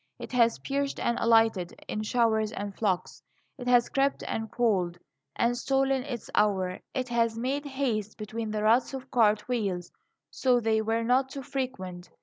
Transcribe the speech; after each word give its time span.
It 0.17 0.31
has 0.31 0.57
perched 0.57 0.99
and 0.99 1.19
alighted 1.19 1.79
in 1.87 2.01
showers 2.01 2.51
and 2.51 2.75
flocks. 2.75 3.21
It 3.59 3.67
has 3.67 3.87
crept 3.87 4.23
and 4.23 4.49
crawled, 4.49 4.97
and 5.35 5.55
stolen 5.55 6.01
its 6.05 6.27
hour. 6.33 6.79
It 6.95 7.09
has 7.09 7.37
made 7.37 7.65
haste 7.65 8.17
between 8.17 8.49
the 8.49 8.63
ruts 8.63 8.95
of 8.95 9.11
cart 9.11 9.47
wheels, 9.47 9.91
so 10.31 10.59
they 10.59 10.81
were 10.81 11.03
not 11.03 11.29
too 11.29 11.43
frequent. 11.43 12.09